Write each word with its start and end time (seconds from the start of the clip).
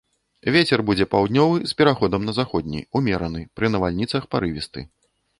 Вецер 0.53 0.79
будзе 0.89 1.05
паўднёвы 1.13 1.57
з 1.71 1.75
пераходам 1.81 2.25
на 2.29 2.33
заходні, 2.39 2.81
умераны, 2.99 3.43
пры 3.59 3.71
навальніцах 3.75 4.25
парывісты. 4.33 4.87